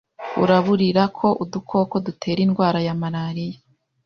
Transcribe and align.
buraburira 0.37 1.03
ko 1.17 1.27
udukoko 1.43 1.95
dutera 2.05 2.39
indwara 2.45 2.79
ya 2.87 2.95
Malaria 3.01 3.57